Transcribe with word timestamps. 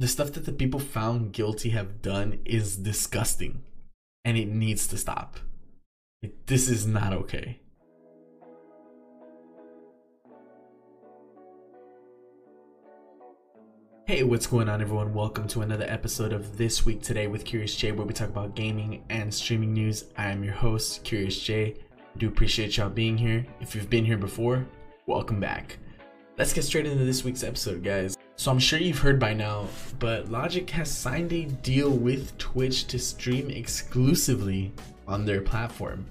the 0.00 0.08
stuff 0.08 0.32
that 0.32 0.46
the 0.46 0.52
people 0.52 0.80
found 0.80 1.30
guilty 1.30 1.68
have 1.68 2.00
done 2.00 2.38
is 2.46 2.74
disgusting 2.78 3.62
and 4.24 4.38
it 4.38 4.48
needs 4.48 4.86
to 4.86 4.96
stop. 4.96 5.36
It, 6.22 6.46
this 6.46 6.70
is 6.70 6.86
not 6.86 7.12
okay. 7.12 7.60
Hey, 14.06 14.22
what's 14.22 14.46
going 14.46 14.70
on, 14.70 14.80
everyone? 14.80 15.12
Welcome 15.12 15.46
to 15.48 15.60
another 15.60 15.84
episode 15.86 16.32
of 16.32 16.56
This 16.56 16.86
Week 16.86 17.02
Today 17.02 17.26
with 17.26 17.44
Curious 17.44 17.76
J, 17.76 17.92
where 17.92 18.06
we 18.06 18.14
talk 18.14 18.30
about 18.30 18.56
gaming 18.56 19.04
and 19.10 19.32
streaming 19.32 19.74
news. 19.74 20.06
I 20.16 20.30
am 20.30 20.42
your 20.42 20.54
host, 20.54 21.04
Curious 21.04 21.38
J. 21.38 21.74
Do 22.16 22.26
appreciate 22.26 22.78
y'all 22.78 22.88
being 22.88 23.18
here. 23.18 23.44
If 23.60 23.74
you've 23.74 23.90
been 23.90 24.06
here 24.06 24.16
before, 24.16 24.66
welcome 25.04 25.40
back. 25.40 25.76
Let's 26.38 26.54
get 26.54 26.64
straight 26.64 26.86
into 26.86 27.04
this 27.04 27.22
week's 27.22 27.44
episode, 27.44 27.84
guys. 27.84 28.16
So, 28.40 28.50
I'm 28.50 28.58
sure 28.58 28.78
you've 28.78 29.00
heard 29.00 29.20
by 29.20 29.34
now, 29.34 29.66
but 29.98 30.30
Logic 30.30 30.70
has 30.70 30.90
signed 30.90 31.30
a 31.34 31.44
deal 31.44 31.90
with 31.90 32.38
Twitch 32.38 32.86
to 32.86 32.98
stream 32.98 33.50
exclusively 33.50 34.72
on 35.06 35.26
their 35.26 35.42
platform. 35.42 36.06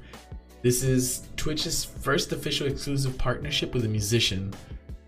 This 0.62 0.84
is 0.84 1.24
Twitch's 1.38 1.84
first 1.84 2.32
official 2.32 2.68
exclusive 2.68 3.18
partnership 3.18 3.74
with 3.74 3.84
a 3.84 3.88
musician 3.88 4.54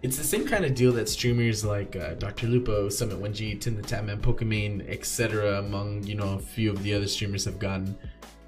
it's 0.02 0.18
the 0.18 0.24
same 0.24 0.48
kind 0.48 0.66
of 0.66 0.74
deal 0.74 0.92
that 0.94 1.08
streamers 1.08 1.64
like 1.64 1.96
uh, 1.96 2.16
DrLupo, 2.16 2.92
Summit 2.92 3.22
1G, 3.22 3.62
Tim 3.62 3.76
the 3.76 3.84
Tatman, 3.84 4.20
Pokimane, 4.20 4.90
etc., 4.90 5.60
among 5.60 6.02
you 6.02 6.16
know 6.16 6.34
a 6.34 6.40
few 6.40 6.72
of 6.72 6.82
the 6.82 6.92
other 6.92 7.06
streamers 7.06 7.46
have 7.46 7.60
gotten. 7.60 7.96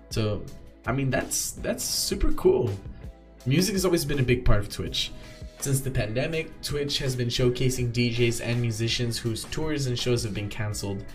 So, 0.09 0.43
I 0.87 0.93
mean 0.93 1.11
that's 1.11 1.51
that's 1.51 1.83
super 1.83 2.31
cool. 2.31 2.71
Music 3.45 3.75
has 3.75 3.85
always 3.85 4.03
been 4.03 4.19
a 4.19 4.23
big 4.23 4.43
part 4.43 4.61
of 4.61 4.69
Twitch. 4.69 5.11
Since 5.63 5.79
the 5.79 5.91
pandemic, 5.91 6.61
Twitch 6.61 6.97
has 6.97 7.15
been 7.15 7.29
showcasing 7.29 7.93
DJs 7.93 8.45
and 8.45 8.59
musicians 8.59 9.17
whose 9.17 9.45
tours 9.45 9.87
and 9.87 9.97
shows 9.97 10.21
have 10.23 10.33
been 10.33 10.49
cancelled, 10.49 11.05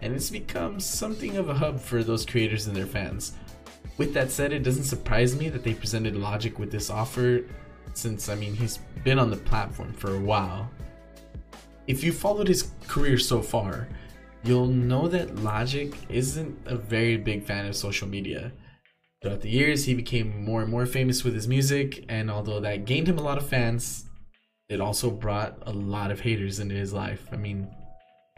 and 0.00 0.14
it's 0.14 0.30
become 0.30 0.80
something 0.80 1.36
of 1.36 1.50
a 1.50 1.54
hub 1.54 1.78
for 1.78 2.02
those 2.02 2.24
creators 2.24 2.66
and 2.66 2.74
their 2.74 2.86
fans. 2.86 3.34
With 3.98 4.14
that 4.14 4.30
said, 4.30 4.54
it 4.54 4.62
doesn't 4.62 4.84
surprise 4.84 5.38
me 5.38 5.50
that 5.50 5.62
they 5.62 5.74
presented 5.74 6.16
Logic 6.16 6.58
with 6.58 6.72
this 6.72 6.88
offer 6.88 7.44
since 7.92 8.30
I 8.30 8.36
mean 8.36 8.54
he's 8.54 8.78
been 9.04 9.18
on 9.18 9.28
the 9.28 9.36
platform 9.36 9.92
for 9.92 10.14
a 10.16 10.20
while. 10.20 10.70
If 11.86 12.02
you 12.02 12.10
followed 12.10 12.48
his 12.48 12.70
career 12.88 13.18
so 13.18 13.42
far, 13.42 13.86
you'll 14.44 14.66
know 14.66 15.08
that 15.08 15.36
Logic 15.44 15.92
isn't 16.08 16.58
a 16.64 16.74
very 16.74 17.18
big 17.18 17.44
fan 17.44 17.66
of 17.66 17.76
social 17.76 18.08
media. 18.08 18.50
Throughout 19.22 19.42
the 19.42 19.50
years, 19.50 19.84
he 19.84 19.94
became 19.94 20.44
more 20.44 20.62
and 20.62 20.70
more 20.70 20.86
famous 20.86 21.24
with 21.24 21.34
his 21.34 21.46
music, 21.46 22.04
and 22.08 22.30
although 22.30 22.60
that 22.60 22.86
gained 22.86 23.08
him 23.08 23.18
a 23.18 23.22
lot 23.22 23.38
of 23.38 23.46
fans, 23.46 24.06
it 24.68 24.80
also 24.80 25.10
brought 25.10 25.58
a 25.66 25.72
lot 25.72 26.10
of 26.10 26.20
haters 26.20 26.58
into 26.58 26.74
his 26.74 26.92
life. 26.92 27.28
I 27.32 27.36
mean, 27.36 27.68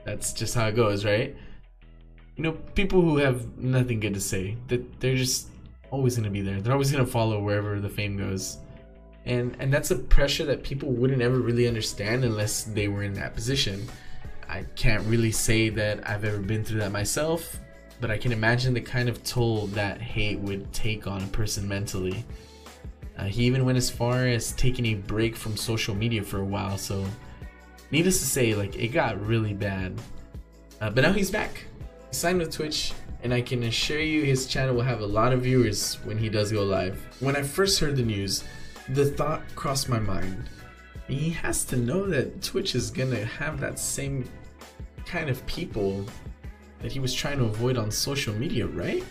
that's 0.05 0.33
just 0.33 0.55
how 0.55 0.67
it 0.67 0.77
goes, 0.77 1.05
right? 1.05 1.37
You 2.37 2.43
know, 2.43 2.53
people 2.75 3.01
who 3.01 3.19
have 3.19 3.57
nothing 3.59 4.01
good 4.01 4.15
to 4.15 4.21
say, 4.21 4.57
that 4.69 5.01
they're 5.01 5.15
just 5.15 5.49
always 5.91 6.17
going 6.17 6.25
to 6.25 6.31
be 6.31 6.41
there. 6.41 6.61
They're 6.61 6.73
always 6.73 6.91
going 6.91 7.05
to 7.05 7.11
follow 7.11 7.41
wherever 7.41 7.79
the 7.79 7.89
fame 7.89 8.17
goes 8.17 8.59
and 9.25 9.57
and 9.61 9.73
that's 9.73 9.91
a 9.91 9.97
pressure 9.97 10.45
that 10.45 10.63
people 10.63 10.91
wouldn't 10.91 11.23
ever 11.23 11.39
really 11.39 11.69
understand 11.69 12.25
unless 12.25 12.65
they 12.65 12.89
were 12.89 13.03
in 13.03 13.15
that 13.15 13.35
position 13.35 13.87
i 14.49 14.65
can't 14.75 15.05
really 15.07 15.31
say 15.31 15.69
that 15.69 16.09
i've 16.09 16.25
ever 16.25 16.39
been 16.39 16.65
through 16.65 16.81
that 16.81 16.93
myself 16.93 17.61
but 18.03 18.11
i 18.11 18.19
can 18.19 18.33
imagine 18.33 18.75
the 18.75 18.81
kind 18.81 19.08
of 19.08 19.25
toll 19.25 19.69
that 19.69 20.00
hate 20.00 20.39
would 20.39 20.70
take 20.75 21.06
on 21.06 21.22
a 21.22 21.27
person 21.28 21.67
mentally 21.67 22.22
uh, 23.19 23.25
he 23.25 23.45
even 23.45 23.64
went 23.64 23.78
as 23.78 23.89
far 23.89 24.27
as 24.27 24.53
taking 24.53 24.86
a 24.86 24.95
break 24.95 25.34
from 25.34 25.56
social 25.56 25.95
media 25.95 26.23
for 26.23 26.41
a 26.41 26.45
while 26.45 26.77
so 26.77 27.03
needless 27.91 28.19
to 28.19 28.27
say 28.27 28.55
like 28.55 28.77
it 28.77 28.89
got 28.89 29.19
really 29.27 29.55
bad 29.55 29.98
uh, 30.83 30.91
but 30.91 31.00
now 31.00 31.12
he's 31.12 31.30
back 31.30 31.64
he 32.11 32.14
signed 32.14 32.39
with 32.39 32.53
twitch 32.53 32.92
and 33.23 33.33
I 33.33 33.41
can 33.41 33.62
assure 33.62 34.00
you 34.00 34.23
his 34.23 34.47
channel 34.47 34.75
will 34.75 34.83
have 34.83 35.00
a 35.00 35.06
lot 35.06 35.33
of 35.33 35.42
viewers 35.42 35.95
when 36.05 36.19
he 36.19 36.28
does 36.28 36.50
go 36.50 36.64
live. 36.64 37.00
When 37.20 37.36
I 37.36 37.42
first 37.42 37.78
heard 37.78 37.96
the 37.96 38.02
news, 38.02 38.45
the 38.89 39.07
thought 39.07 39.42
crossed 39.55 39.89
my 39.89 40.01
mind. 40.01 40.48
He 41.07 41.30
has 41.30 41.64
to 41.67 41.77
know 41.77 42.07
that 42.08 42.42
Twitch 42.42 42.74
is 42.74 42.91
gonna 42.91 43.24
have 43.24 43.61
that 43.61 43.79
same 43.79 44.29
kind 45.07 45.30
of 45.30 45.45
people 45.46 46.05
that 46.83 46.93
he 46.93 47.01
was 47.01 47.15
trying 47.15 47.39
to 47.39 47.45
avoid 47.45 47.77
on 47.77 47.91
social 47.91 48.35
media, 48.35 48.67
right? 48.67 49.05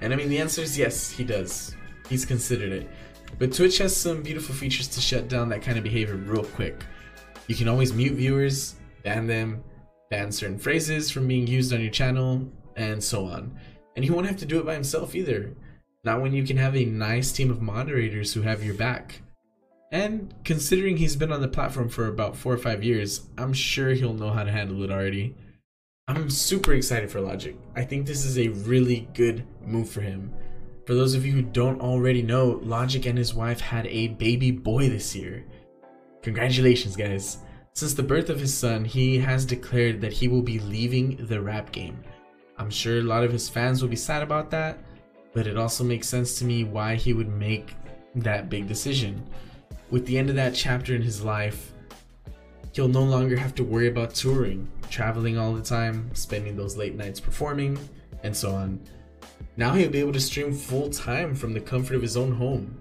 And 0.00 0.12
I 0.12 0.16
mean, 0.16 0.28
the 0.28 0.38
answer 0.38 0.62
is 0.62 0.78
yes, 0.78 1.10
he 1.10 1.24
does. 1.24 1.76
He's 2.08 2.24
considered 2.24 2.72
it. 2.72 2.88
But 3.38 3.52
Twitch 3.52 3.78
has 3.78 3.96
some 3.96 4.22
beautiful 4.22 4.54
features 4.54 4.88
to 4.88 5.00
shut 5.00 5.28
down 5.28 5.48
that 5.48 5.62
kind 5.62 5.76
of 5.76 5.84
behavior 5.84 6.16
real 6.16 6.44
quick. 6.44 6.84
You 7.48 7.54
can 7.54 7.68
always 7.68 7.92
mute 7.92 8.14
viewers, 8.14 8.76
ban 9.02 9.26
them, 9.26 9.62
ban 10.10 10.30
certain 10.30 10.58
phrases 10.58 11.10
from 11.10 11.26
being 11.26 11.46
used 11.46 11.72
on 11.72 11.80
your 11.80 11.90
channel, 11.90 12.48
and 12.76 13.02
so 13.02 13.26
on. 13.26 13.58
And 13.96 14.04
he 14.04 14.10
won't 14.10 14.26
have 14.26 14.38
to 14.38 14.46
do 14.46 14.58
it 14.60 14.66
by 14.66 14.74
himself 14.74 15.14
either. 15.14 15.54
Not 16.04 16.20
when 16.20 16.32
you 16.32 16.44
can 16.44 16.56
have 16.56 16.76
a 16.76 16.84
nice 16.84 17.32
team 17.32 17.50
of 17.50 17.62
moderators 17.62 18.32
who 18.34 18.42
have 18.42 18.64
your 18.64 18.74
back. 18.74 19.22
And 19.90 20.34
considering 20.44 20.96
he's 20.96 21.16
been 21.16 21.32
on 21.32 21.40
the 21.40 21.48
platform 21.48 21.88
for 21.88 22.08
about 22.08 22.36
four 22.36 22.52
or 22.52 22.58
five 22.58 22.82
years, 22.82 23.22
I'm 23.38 23.52
sure 23.52 23.90
he'll 23.90 24.12
know 24.12 24.30
how 24.30 24.44
to 24.44 24.52
handle 24.52 24.82
it 24.82 24.90
already. 24.90 25.36
I'm 26.06 26.28
super 26.28 26.74
excited 26.74 27.10
for 27.10 27.22
Logic. 27.22 27.56
I 27.74 27.82
think 27.82 28.06
this 28.06 28.26
is 28.26 28.38
a 28.38 28.48
really 28.48 29.08
good 29.14 29.46
move 29.64 29.88
for 29.88 30.02
him. 30.02 30.34
For 30.84 30.92
those 30.92 31.14
of 31.14 31.24
you 31.24 31.32
who 31.32 31.42
don't 31.42 31.80
already 31.80 32.20
know, 32.20 32.60
Logic 32.62 33.06
and 33.06 33.16
his 33.16 33.34
wife 33.34 33.58
had 33.58 33.86
a 33.86 34.08
baby 34.08 34.50
boy 34.50 34.90
this 34.90 35.16
year. 35.16 35.46
Congratulations, 36.20 36.94
guys. 36.94 37.38
Since 37.72 37.94
the 37.94 38.02
birth 38.02 38.28
of 38.28 38.38
his 38.38 38.52
son, 38.52 38.84
he 38.84 39.18
has 39.18 39.46
declared 39.46 40.02
that 40.02 40.12
he 40.12 40.28
will 40.28 40.42
be 40.42 40.58
leaving 40.60 41.26
the 41.26 41.40
rap 41.40 41.72
game. 41.72 42.02
I'm 42.58 42.70
sure 42.70 42.98
a 42.98 43.02
lot 43.02 43.24
of 43.24 43.32
his 43.32 43.48
fans 43.48 43.80
will 43.80 43.88
be 43.88 43.96
sad 43.96 44.22
about 44.22 44.50
that, 44.50 44.78
but 45.32 45.46
it 45.46 45.56
also 45.56 45.84
makes 45.84 46.06
sense 46.06 46.38
to 46.38 46.44
me 46.44 46.64
why 46.64 46.96
he 46.96 47.14
would 47.14 47.28
make 47.28 47.74
that 48.14 48.50
big 48.50 48.68
decision. 48.68 49.26
With 49.90 50.04
the 50.06 50.18
end 50.18 50.28
of 50.28 50.36
that 50.36 50.54
chapter 50.54 50.94
in 50.94 51.02
his 51.02 51.24
life, 51.24 51.73
he'll 52.74 52.88
no 52.88 53.02
longer 53.02 53.36
have 53.36 53.54
to 53.54 53.64
worry 53.64 53.88
about 53.88 54.14
touring, 54.14 54.68
traveling 54.90 55.38
all 55.38 55.54
the 55.54 55.62
time, 55.62 56.10
spending 56.14 56.56
those 56.56 56.76
late 56.76 56.96
nights 56.96 57.20
performing, 57.20 57.78
and 58.22 58.36
so 58.36 58.50
on. 58.52 58.80
Now 59.56 59.72
he'll 59.72 59.90
be 59.90 60.00
able 60.00 60.12
to 60.12 60.20
stream 60.20 60.52
full 60.52 60.90
time 60.90 61.34
from 61.34 61.52
the 61.54 61.60
comfort 61.60 61.94
of 61.94 62.02
his 62.02 62.16
own 62.16 62.32
home. 62.32 62.76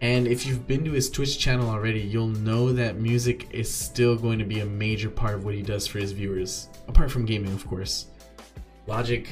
And 0.00 0.26
if 0.26 0.46
you've 0.46 0.66
been 0.66 0.84
to 0.84 0.92
his 0.92 1.10
Twitch 1.10 1.38
channel 1.38 1.68
already, 1.68 2.00
you'll 2.00 2.28
know 2.28 2.72
that 2.72 3.00
music 3.00 3.48
is 3.50 3.72
still 3.72 4.16
going 4.16 4.38
to 4.38 4.44
be 4.44 4.60
a 4.60 4.66
major 4.66 5.10
part 5.10 5.34
of 5.34 5.44
what 5.44 5.54
he 5.54 5.62
does 5.62 5.86
for 5.86 5.98
his 5.98 6.12
viewers, 6.12 6.68
apart 6.86 7.10
from 7.10 7.26
gaming, 7.26 7.52
of 7.52 7.66
course. 7.66 8.06
Logic 8.86 9.28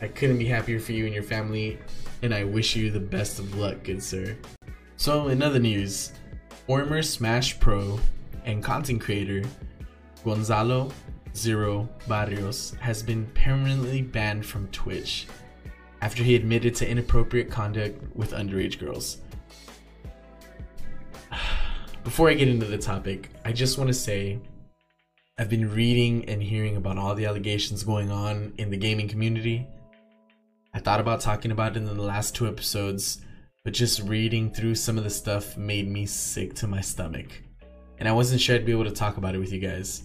I 0.00 0.06
couldn't 0.06 0.38
be 0.38 0.44
happier 0.44 0.78
for 0.78 0.92
you 0.92 1.06
and 1.06 1.14
your 1.14 1.24
family, 1.24 1.78
and 2.22 2.32
I 2.32 2.44
wish 2.44 2.76
you 2.76 2.90
the 2.90 3.00
best 3.00 3.40
of 3.40 3.56
luck, 3.56 3.82
good 3.82 4.02
sir. 4.02 4.36
So, 4.96 5.28
in 5.28 5.42
other 5.42 5.58
news, 5.58 6.12
former 6.66 7.02
Smash 7.02 7.58
Pro 7.58 7.98
and 8.48 8.64
content 8.64 9.00
creator 9.00 9.44
Gonzalo 10.24 10.90
Zero 11.36 11.88
Barrios 12.08 12.74
has 12.80 13.00
been 13.00 13.26
permanently 13.26 14.02
banned 14.02 14.44
from 14.44 14.66
Twitch 14.68 15.28
after 16.02 16.24
he 16.24 16.34
admitted 16.34 16.74
to 16.74 16.88
inappropriate 16.88 17.48
conduct 17.48 18.02
with 18.16 18.32
underage 18.32 18.80
girls. 18.80 19.18
Before 22.02 22.28
I 22.28 22.34
get 22.34 22.48
into 22.48 22.66
the 22.66 22.78
topic, 22.78 23.30
I 23.44 23.52
just 23.52 23.78
want 23.78 23.86
to 23.86 23.94
say 23.94 24.40
I've 25.38 25.48
been 25.48 25.72
reading 25.72 26.28
and 26.28 26.42
hearing 26.42 26.76
about 26.76 26.98
all 26.98 27.14
the 27.14 27.26
allegations 27.26 27.84
going 27.84 28.10
on 28.10 28.52
in 28.58 28.70
the 28.70 28.76
gaming 28.76 29.06
community 29.06 29.68
I 30.74 30.80
thought 30.80 31.00
about 31.00 31.20
talking 31.20 31.50
about 31.50 31.72
it 31.72 31.78
in 31.78 31.86
the 31.86 31.94
last 31.94 32.34
two 32.34 32.46
episodes, 32.46 33.20
but 33.64 33.72
just 33.72 34.00
reading 34.02 34.52
through 34.52 34.74
some 34.74 34.98
of 34.98 35.04
the 35.04 35.10
stuff 35.10 35.56
made 35.56 35.88
me 35.88 36.04
sick 36.04 36.54
to 36.56 36.66
my 36.66 36.82
stomach. 36.82 37.42
And 37.98 38.08
I 38.08 38.12
wasn't 38.12 38.40
sure 38.40 38.54
I'd 38.54 38.64
be 38.64 38.72
able 38.72 38.84
to 38.84 38.90
talk 38.90 39.16
about 39.16 39.34
it 39.34 39.38
with 39.38 39.52
you 39.52 39.58
guys. 39.58 40.04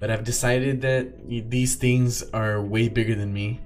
But 0.00 0.10
I've 0.10 0.24
decided 0.24 0.80
that 0.82 1.28
these 1.50 1.76
things 1.76 2.22
are 2.30 2.60
way 2.60 2.88
bigger 2.88 3.14
than 3.14 3.32
me 3.32 3.60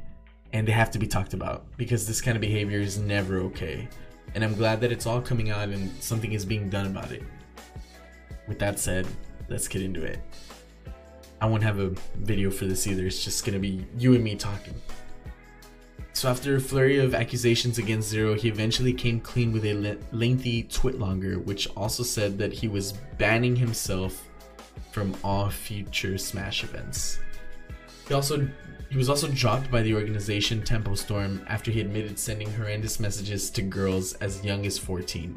and 0.53 0.67
they 0.67 0.73
have 0.73 0.91
to 0.93 0.99
be 0.99 1.07
talked 1.07 1.35
about 1.35 1.65
because 1.77 2.07
this 2.07 2.21
kind 2.21 2.37
of 2.37 2.41
behavior 2.41 2.81
is 2.81 2.99
never 2.99 3.39
okay. 3.41 3.89
And 4.35 4.45
I'm 4.45 4.55
glad 4.55 4.81
that 4.81 4.93
it's 4.93 5.07
all 5.07 5.21
coming 5.21 5.51
out 5.51 5.69
and 5.69 5.91
something 6.03 6.33
is 6.33 6.45
being 6.45 6.69
done 6.71 6.87
about 6.87 7.13
it. 7.13 7.23
With 8.47 8.59
that 8.61 8.79
said, 8.79 9.07
let's 9.49 9.69
get 9.69 9.83
into 9.83 10.03
it. 10.03 10.21
I 11.41 11.47
won't 11.47 11.63
have 11.63 11.79
a 11.79 11.91
video 12.17 12.51
for 12.51 12.67
this 12.67 12.87
either, 12.87 13.07
it's 13.07 13.25
just 13.25 13.45
gonna 13.45 13.59
be 13.59 13.85
you 13.97 14.15
and 14.15 14.25
me 14.25 14.35
talking. 14.35 14.75
So 16.19 16.29
after 16.29 16.57
a 16.57 16.61
flurry 16.61 16.99
of 16.99 17.15
accusations 17.15 17.79
against 17.79 18.09
Zero, 18.09 18.35
he 18.35 18.49
eventually 18.49 18.93
came 18.93 19.21
clean 19.21 19.53
with 19.53 19.65
a 19.65 19.97
lengthy 20.11 20.65
twitlonger, 20.65 21.45
which 21.45 21.69
also 21.77 22.03
said 22.03 22.37
that 22.39 22.53
he 22.53 22.67
was 22.67 22.95
banning 23.19 23.55
himself 23.55 24.29
from 24.91 25.17
all 25.23 25.49
future 25.49 26.19
Smash 26.19 26.65
events. 26.65 27.21
He 28.09 28.15
also 28.15 28.49
he 28.91 28.97
was 28.97 29.09
also 29.09 29.29
dropped 29.29 29.71
by 29.71 29.81
the 29.83 29.95
organization 29.95 30.61
Tempo 30.61 30.97
Storm 30.97 31.41
after 31.47 31.71
he 31.71 31.81
admitted 31.81 32.19
sending 32.19 32.53
horrendous 32.53 32.99
messages 32.99 33.49
to 33.51 33.63
girls 33.63 34.15
as 34.15 34.45
young 34.45 34.67
as 34.67 34.77
14. 34.77 35.37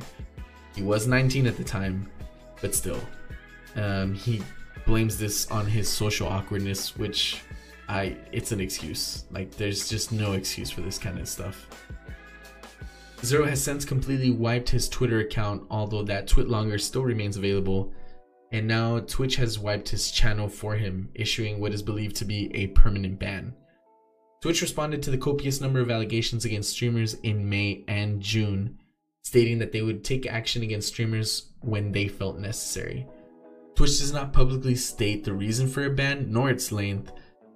He 0.75 0.81
was 0.81 1.05
19 1.05 1.45
at 1.45 1.57
the 1.57 1.63
time, 1.63 2.09
but 2.59 2.73
still. 2.73 3.01
Um, 3.75 4.15
he 4.15 4.41
blames 4.87 5.19
this 5.19 5.45
on 5.51 5.67
his 5.67 5.87
social 5.87 6.27
awkwardness, 6.27 6.97
which 6.97 7.43
I 7.91 8.15
it's 8.31 8.53
an 8.53 8.61
excuse. 8.61 9.25
Like 9.31 9.51
there's 9.51 9.89
just 9.89 10.13
no 10.13 10.31
excuse 10.31 10.71
for 10.71 10.79
this 10.79 10.97
kind 10.97 11.19
of 11.19 11.27
stuff. 11.27 11.67
Zero 13.23 13.45
has 13.45 13.61
since 13.61 13.83
completely 13.83 14.31
wiped 14.31 14.69
his 14.69 14.87
Twitter 14.87 15.19
account, 15.19 15.63
although 15.69 16.03
that 16.03 16.27
TwitLonger 16.27 16.79
still 16.79 17.03
remains 17.03 17.35
available. 17.35 17.93
And 18.53 18.65
now 18.65 18.99
Twitch 18.99 19.35
has 19.35 19.59
wiped 19.59 19.89
his 19.89 20.09
channel 20.09 20.47
for 20.47 20.75
him, 20.75 21.09
issuing 21.13 21.59
what 21.59 21.73
is 21.73 21.83
believed 21.83 22.15
to 22.17 22.25
be 22.25 22.49
a 22.55 22.67
permanent 22.67 23.19
ban. 23.19 23.53
Twitch 24.41 24.61
responded 24.61 25.03
to 25.03 25.11
the 25.11 25.17
copious 25.17 25.61
number 25.61 25.81
of 25.81 25.91
allegations 25.91 26.45
against 26.45 26.71
streamers 26.71 27.15
in 27.15 27.47
May 27.47 27.83
and 27.87 28.21
June, 28.21 28.79
stating 29.21 29.59
that 29.59 29.71
they 29.71 29.81
would 29.81 30.03
take 30.03 30.25
action 30.25 30.63
against 30.63 30.87
streamers 30.87 31.51
when 31.59 31.91
they 31.91 32.07
felt 32.07 32.39
necessary. 32.39 33.05
Twitch 33.75 33.99
does 33.99 34.13
not 34.13 34.33
publicly 34.33 34.75
state 34.75 35.23
the 35.23 35.33
reason 35.33 35.67
for 35.67 35.85
a 35.85 35.89
ban 35.89 36.31
nor 36.31 36.49
its 36.49 36.71
length, 36.71 37.11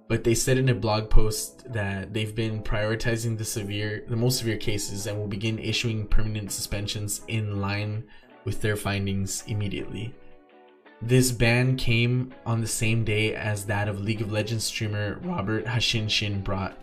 but 0.08 0.24
they 0.24 0.34
said 0.34 0.58
in 0.58 0.68
a 0.68 0.74
blog 0.74 1.10
post 1.10 1.70
that 1.72 2.12
they've 2.12 2.34
been 2.34 2.62
prioritizing 2.62 3.36
the 3.36 3.44
severe 3.44 4.04
the 4.08 4.16
most 4.16 4.38
severe 4.38 4.56
cases 4.56 5.06
and 5.06 5.18
will 5.18 5.26
begin 5.26 5.58
issuing 5.58 6.06
permanent 6.06 6.52
suspensions 6.52 7.22
in 7.28 7.60
line 7.60 8.04
with 8.44 8.60
their 8.60 8.76
findings 8.76 9.42
immediately. 9.48 10.14
This 11.02 11.30
ban 11.30 11.76
came 11.76 12.32
on 12.46 12.60
the 12.60 12.66
same 12.66 13.04
day 13.04 13.34
as 13.34 13.66
that 13.66 13.88
of 13.88 14.00
League 14.00 14.22
of 14.22 14.32
Legends 14.32 14.64
streamer 14.64 15.18
Robert 15.22 15.66
Hashinshin 15.66 16.42
brought, 16.42 16.78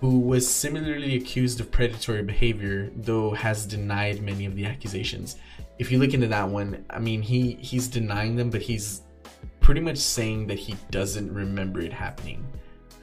who 0.00 0.20
was 0.20 0.48
similarly 0.48 1.16
accused 1.16 1.58
of 1.58 1.72
predatory 1.72 2.22
behavior, 2.22 2.92
though 2.94 3.32
has 3.32 3.66
denied 3.66 4.22
many 4.22 4.44
of 4.44 4.54
the 4.54 4.66
accusations. 4.66 5.36
If 5.78 5.90
you 5.90 5.98
look 5.98 6.14
into 6.14 6.28
that 6.28 6.48
one, 6.48 6.84
I 6.88 7.00
mean 7.00 7.22
he 7.22 7.54
he's 7.54 7.88
denying 7.88 8.36
them, 8.36 8.50
but 8.50 8.62
he's 8.62 9.02
pretty 9.66 9.80
much 9.80 9.98
saying 9.98 10.46
that 10.46 10.60
he 10.60 10.76
doesn't 10.92 11.34
remember 11.34 11.80
it 11.80 11.92
happening. 11.92 12.46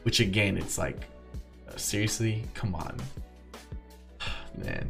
Which 0.03 0.21
again, 0.21 0.57
it's 0.57 0.77
like, 0.77 0.95
uh, 1.67 1.75
seriously, 1.75 2.45
come 2.53 2.73
on, 2.73 2.95
man. 4.63 4.89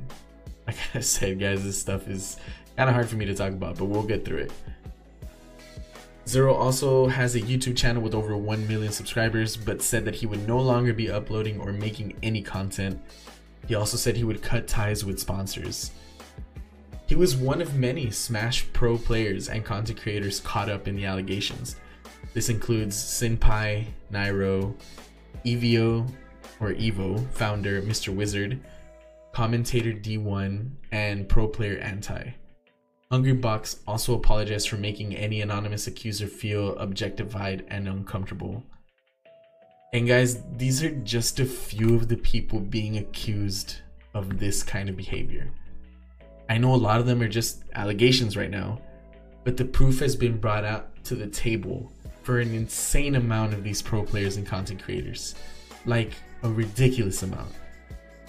Like 0.68 0.76
I 0.94 1.00
said, 1.00 1.40
guys, 1.40 1.64
this 1.64 1.80
stuff 1.80 2.08
is 2.08 2.38
kind 2.78 2.90
of 2.90 2.94
hard 2.94 3.10
for 3.10 3.16
me 3.16 3.26
to 3.26 3.34
talk 3.34 3.54
about, 3.54 3.80
but 3.80 3.86
we'll 3.86 4.04
get 4.04 4.24
through 4.24 4.38
it. 4.38 4.52
Zero 6.28 6.54
also 6.54 7.08
has 7.08 7.34
a 7.34 7.42
YouTube 7.42 7.76
channel 7.76 8.04
with 8.04 8.14
over 8.14 8.38
1 8.38 8.68
million 8.68 8.92
subscribers, 8.92 9.58
but 9.58 9.82
said 9.82 10.06
that 10.06 10.14
he 10.14 10.28
would 10.28 10.48
no 10.48 10.60
longer 10.60 10.94
be 10.94 11.10
uploading 11.10 11.60
or 11.60 11.74
making 11.74 12.16
any 12.22 12.44
content. 12.44 13.02
He 13.68 13.74
also 13.74 13.98
said 13.98 14.16
he 14.16 14.24
would 14.24 14.44
cut 14.44 14.68
ties 14.68 15.04
with 15.04 15.20
sponsors. 15.20 15.90
He 17.08 17.16
was 17.16 17.36
one 17.36 17.62
of 17.62 17.76
many 17.76 18.10
Smash 18.12 18.66
Pro 18.74 18.98
players 18.98 19.50
and 19.50 19.66
content 19.66 20.02
creators 20.02 20.40
caught 20.40 20.70
up 20.70 20.88
in 20.88 20.96
the 20.96 21.06
allegations. 21.06 21.76
This 22.34 22.50
includes 22.50 22.96
Senpai, 22.96 23.86
Nairo, 24.12 24.74
Evio 25.46 26.10
or 26.60 26.74
Evo 26.74 27.30
founder 27.32 27.82
Mr. 27.82 28.14
Wizard, 28.14 28.60
commentator 29.34 29.92
D1, 29.92 30.70
and 30.92 31.28
pro 31.28 31.48
player 31.48 31.78
Anti. 31.80 32.32
Hungrybox 33.12 33.80
also 33.86 34.16
apologized 34.16 34.70
for 34.70 34.78
making 34.78 35.16
any 35.16 35.42
anonymous 35.42 35.86
accuser 35.86 36.28
feel 36.28 36.76
objectified 36.78 37.66
and 37.68 37.88
uncomfortable. 37.88 38.64
And 39.92 40.08
guys, 40.08 40.42
these 40.56 40.82
are 40.84 40.90
just 40.90 41.40
a 41.40 41.46
few 41.46 41.94
of 41.94 42.08
the 42.08 42.18
people 42.18 42.60
being 42.60 42.98
accused 42.98 43.76
of 44.16 44.40
this 44.40 44.64
kind 44.64 44.90
of 44.90 44.98
behavior. 44.98 45.52
I 46.50 46.58
know 46.58 46.74
a 46.74 46.76
lot 46.76 47.00
of 47.00 47.06
them 47.06 47.22
are 47.22 47.28
just 47.28 47.64
allegations 47.74 48.36
right 48.36 48.50
now, 48.50 48.80
but 49.44 49.58
the 49.58 49.66
proof 49.66 50.00
has 50.00 50.16
been 50.16 50.38
brought 50.38 50.66
out 50.66 51.04
to 51.06 51.16
the 51.16 51.28
table 51.28 51.92
for 52.24 52.40
an 52.40 52.54
insane 52.54 53.16
amount 53.16 53.54
of 53.54 53.64
these 53.64 53.82
pro 53.82 54.04
players 54.04 54.38
and 54.38 54.46
content 54.46 54.82
creators. 54.82 55.36
Like 55.86 56.14
a 56.44 56.50
ridiculous 56.50 57.24
amount. 57.24 57.52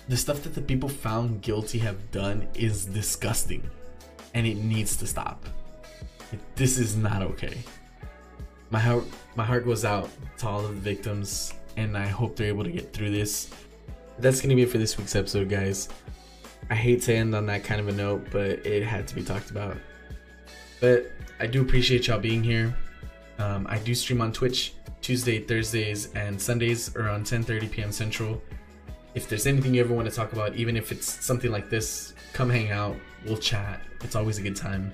The 0.09 0.17
stuff 0.17 0.43
that 0.43 0.55
the 0.55 0.61
people 0.61 0.89
found 0.89 1.41
guilty 1.43 1.79
have 1.79 2.11
done 2.11 2.47
is 2.55 2.85
disgusting 2.85 3.69
and 4.35 4.47
it 4.47 4.57
needs 4.57 4.97
to 4.99 5.07
stop. 5.07 5.45
This 6.57 6.79
is 6.79 6.97
not 6.97 7.23
okay. 7.23 7.59
My 8.71 8.81
heart 8.81 9.05
my 9.37 9.45
heart 9.45 9.65
goes 9.65 9.85
out 9.85 10.11
to 10.39 10.49
all 10.49 10.65
of 10.65 10.75
the 10.75 10.81
victims 10.81 11.55
and 11.77 11.97
I 11.97 12.07
hope 12.07 12.37
they're 12.37 12.49
able 12.49 12.65
to 12.65 12.71
get 12.71 12.93
through 12.93 13.11
this. 13.11 13.51
That's 14.19 14.41
going 14.41 14.51
to 14.51 14.57
be 14.57 14.63
it 14.63 14.71
for 14.71 14.79
this 14.79 14.97
week's 14.97 15.17
episode, 15.17 15.49
guys. 15.49 15.89
I 16.71 16.75
hate 16.75 17.03
to 17.03 17.15
end 17.15 17.35
on 17.35 17.47
that 17.47 17.65
kind 17.65 17.81
of 17.81 17.89
a 17.89 17.93
note, 17.93 18.29
but 18.31 18.65
it 18.67 18.83
had 18.83 19.07
to 19.09 19.15
be 19.15 19.23
talked 19.23 19.51
about. 19.51 19.77
But 20.81 21.13
I 21.41 21.47
do 21.47 21.61
appreciate 21.63 22.07
y'all 22.07 22.19
being 22.19 22.43
here. 22.43 22.75
Um, 23.39 23.67
I 23.69 23.79
do 23.79 23.95
stream 23.95 24.21
on 24.21 24.33
Twitch 24.33 24.75
Tuesday, 25.01 25.41
Thursdays, 25.41 26.13
and 26.15 26.41
Sundays 26.41 26.95
around 26.97 27.27
10:30 27.27 27.71
p.m. 27.71 27.93
Central. 27.93 28.43
If 29.15 29.29
there's 29.29 29.47
anything 29.47 29.75
you 29.75 29.81
ever 29.83 29.95
want 29.95 30.09
to 30.09 30.15
talk 30.15 30.33
about, 30.33 30.57
even 30.57 30.77
if 30.77 30.91
it's 30.91 31.25
something 31.25 31.51
like 31.53 31.69
this, 31.71 32.15
come 32.33 32.51
hang 32.51 32.71
out. 32.71 32.97
We'll 33.25 33.37
chat. 33.37 33.81
It's 34.03 34.17
always 34.17 34.39
a 34.39 34.43
good 34.43 34.57
time. 34.57 34.93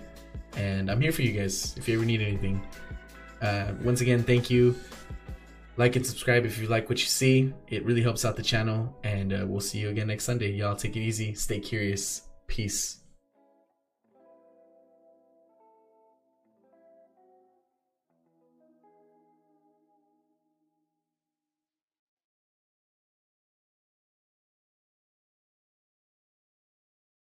And 0.56 0.90
I'm 0.90 1.00
here 1.00 1.12
for 1.12 1.22
you 1.22 1.32
guys 1.32 1.74
if 1.76 1.88
you 1.88 1.94
ever 1.94 2.04
need 2.04 2.20
anything. 2.20 2.60
Uh, 3.40 3.72
once 3.82 4.00
again, 4.00 4.22
thank 4.22 4.50
you. 4.50 4.74
Like 5.80 5.96
and 5.96 6.06
subscribe 6.06 6.44
if 6.44 6.58
you 6.58 6.68
like 6.68 6.90
what 6.90 7.00
you 7.00 7.06
see. 7.06 7.54
It 7.68 7.86
really 7.86 8.02
helps 8.02 8.26
out 8.26 8.36
the 8.36 8.42
channel. 8.42 8.94
And 9.02 9.32
uh, 9.32 9.46
we'll 9.48 9.60
see 9.60 9.78
you 9.78 9.88
again 9.88 10.08
next 10.08 10.24
Sunday. 10.24 10.52
Y'all 10.52 10.76
take 10.76 10.94
it 10.94 11.00
easy. 11.00 11.32
Stay 11.32 11.58
curious. 11.58 12.28
Peace. 12.48 12.98